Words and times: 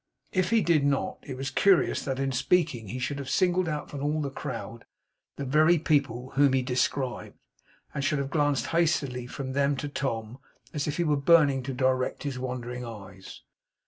If 0.31 0.49
HE 0.49 0.61
did 0.61 0.83
not, 0.83 1.19
it 1.21 1.37
was 1.37 1.51
curious 1.51 2.03
that 2.05 2.17
in 2.17 2.31
speaking 2.31 2.87
he 2.87 2.97
should 2.97 3.19
have 3.19 3.29
singled 3.29 3.69
out 3.69 3.87
from 3.87 4.01
all 4.01 4.19
the 4.19 4.31
crowd 4.31 4.85
the 5.35 5.45
very 5.45 5.77
people 5.77 6.31
whom 6.31 6.53
he 6.53 6.63
described; 6.63 7.37
and 7.93 8.03
should 8.03 8.17
have 8.17 8.31
glanced 8.31 8.65
hastily 8.73 9.27
from 9.27 9.51
them 9.53 9.75
to 9.77 9.87
Tom, 9.87 10.39
as 10.73 10.87
if 10.87 10.97
he 10.97 11.03
were 11.03 11.17
burning 11.17 11.61
to 11.61 11.73
direct 11.75 12.23
his 12.23 12.39
wandering 12.39 12.83
eyes. 12.83 13.43